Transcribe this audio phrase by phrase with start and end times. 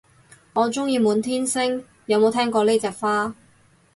[0.53, 3.35] 我鍾意滿天星，有冇聽過呢隻花